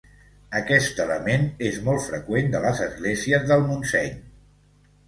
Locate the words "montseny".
3.71-4.15